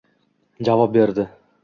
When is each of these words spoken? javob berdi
javob 0.69 0.95
berdi 0.97 1.27